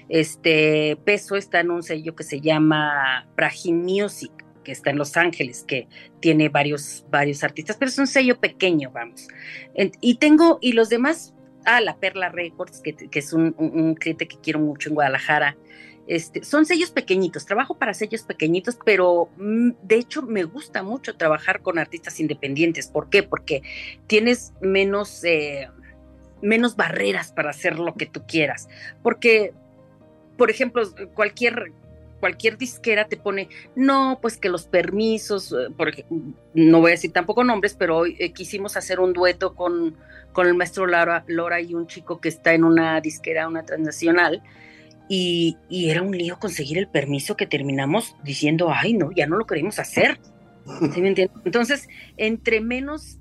[0.08, 4.32] Este Peso está en un sello que se llama Brahim Music
[4.62, 5.88] que está en Los Ángeles, que
[6.20, 9.28] tiene varios, varios artistas, pero es un sello pequeño, vamos.
[10.00, 11.34] Y tengo, y los demás
[11.64, 15.56] ah, La Perla Records, que, es un, cliente que quiero mucho en Guadalajara.
[16.06, 21.16] Este, son sellos pequeñitos, trabajo para sellos pequeñitos, pero mm, de hecho me gusta mucho
[21.16, 22.88] trabajar con artistas independientes.
[22.88, 23.22] ¿Por qué?
[23.22, 23.62] Porque
[24.08, 25.68] tienes menos, eh,
[26.40, 28.68] menos barreras para hacer lo que tú quieras.
[29.02, 29.54] Porque,
[30.36, 30.82] por ejemplo,
[31.14, 31.72] cualquier
[32.22, 36.06] cualquier disquera te pone, no, pues que los permisos, eh, porque
[36.54, 39.96] no voy a decir tampoco nombres, pero eh, quisimos hacer un dueto con,
[40.32, 44.40] con el maestro Laura, Lora y un chico que está en una disquera, una transnacional,
[45.08, 49.44] y, era un lío conseguir el permiso que terminamos diciendo, ay, no, ya no lo
[49.44, 50.20] queremos hacer.
[50.94, 51.12] ¿Sí me
[51.44, 53.18] Entonces, entre menos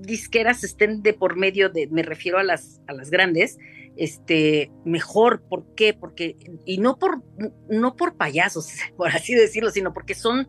[0.00, 3.56] disqueras estén de por medio de, me refiero a las, a las grandes,
[3.96, 5.42] este, mejor.
[5.42, 5.94] ¿Por qué?
[5.94, 7.22] Porque, y no por,
[7.68, 10.48] no por payasos, por así decirlo, sino porque son,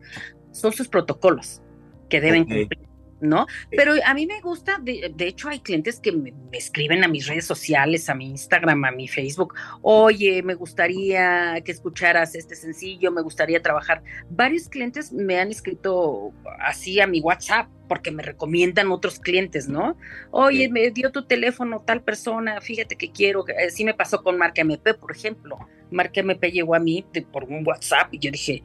[0.52, 1.62] son sus protocolos
[2.08, 2.87] que deben cumplir.
[3.20, 3.46] ¿No?
[3.70, 7.46] Pero a mí me gusta, de, hecho hay clientes que me, escriben a mis redes
[7.46, 13.22] sociales, a mi Instagram, a mi Facebook, oye, me gustaría que escucharas este sencillo, me
[13.22, 14.02] gustaría trabajar.
[14.30, 19.96] Varios clientes me han escrito así a mi WhatsApp porque me recomiendan otros clientes, ¿no?
[20.30, 24.60] Oye, me dio tu teléfono tal persona, fíjate que quiero, así me pasó con Marca
[24.60, 25.58] MP, por ejemplo.
[25.90, 28.62] Marca MP llegó a mí por un WhatsApp y yo dije,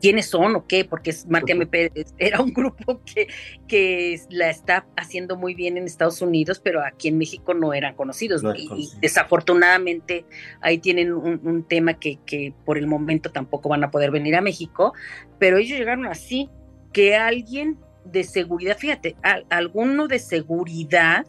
[0.00, 3.28] quiénes son o qué, porque Marca MP era un grupo que,
[3.66, 7.94] que la está haciendo muy bien en Estados Unidos, pero aquí en México no eran
[7.94, 8.42] conocidos.
[8.56, 10.24] y, desafortunadamente
[10.60, 14.40] ahí tienen un, tema que, que, por el momento tampoco van a poder venir a
[14.40, 14.92] México,
[15.38, 16.50] pero ellos llegaron así,
[16.92, 19.16] que alguien de seguridad, fíjate,
[19.50, 21.26] alguno de seguridad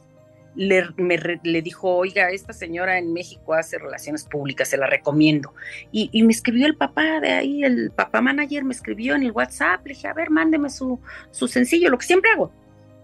[0.57, 0.87] le,
[1.43, 5.53] le, dijo, oiga, esta señora en México hace relaciones públicas, se la recomiendo.
[5.91, 9.85] Y, me escribió el papá de ahí, el papá manager me escribió en el WhatsApp,
[9.85, 10.99] le dije, a ver, mándeme su,
[11.31, 12.51] su sencillo, lo que siempre hago.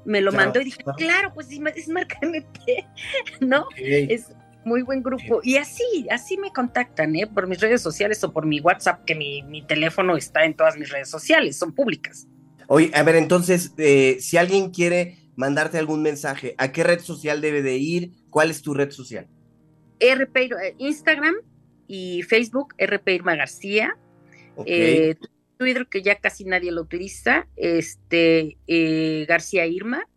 [0.03, 2.85] Me lo mandó y dije, claro, pues es marca MP,
[3.39, 3.67] ¿no?
[3.77, 4.33] Es
[4.65, 5.39] muy buen grupo.
[5.43, 7.27] Y así, así me contactan, ¿eh?
[7.27, 10.75] Por mis redes sociales o por mi WhatsApp, que mi, mi teléfono está en todas
[10.75, 12.27] mis redes sociales, son públicas.
[12.67, 17.41] Oye, a ver, entonces, eh, si alguien quiere mandarte algún mensaje, ¿a qué red social
[17.41, 18.11] debe de ir?
[18.29, 19.27] ¿Cuál es tu red social?
[19.99, 21.35] RP, eh, Instagram
[21.87, 23.97] y Facebook, RP Irma García.
[24.65, 25.15] Eh,
[25.57, 30.07] Twitter, que ya casi nadie lo utiliza, este, eh, García Irma,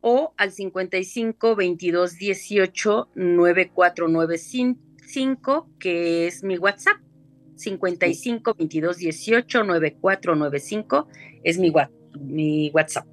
[0.00, 6.98] o al 55 22 18 9495, que es mi WhatsApp.
[7.56, 11.08] 55 22 18 9495
[11.42, 11.72] es mi,
[12.20, 13.06] mi WhatsApp.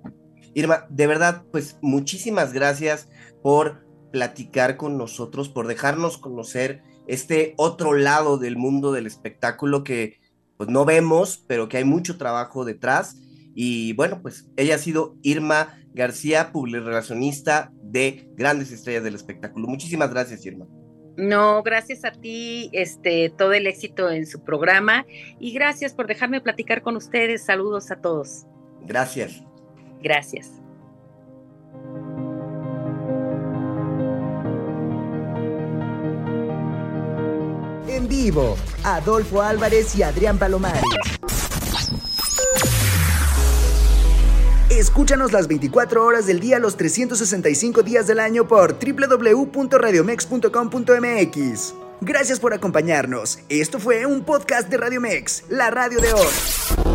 [0.54, 3.10] Irma, de verdad, pues muchísimas gracias
[3.42, 10.20] por platicar con nosotros, por dejarnos conocer este otro lado del mundo del espectáculo que
[10.58, 13.18] pues no vemos, pero que hay mucho trabajo detrás.
[13.56, 19.68] Y bueno, pues ella ha sido Irma García, publirelacionista de Grandes Estrellas del Espectáculo.
[19.68, 20.66] Muchísimas gracias, Irma.
[21.16, 25.06] No, gracias a ti, este, todo el éxito en su programa
[25.40, 27.46] y gracias por dejarme platicar con ustedes.
[27.46, 28.48] Saludos a todos.
[28.86, 29.44] Gracias.
[30.04, 30.52] Gracias.
[37.88, 40.84] En vivo, Adolfo Álvarez y Adrián Palomares.
[44.70, 51.76] Escúchanos las 24 horas del día, los 365 días del año por www.radiomex.com.mx.
[52.02, 53.40] Gracias por acompañarnos.
[53.48, 56.93] Esto fue un podcast de Radiomex, la radio de hoy.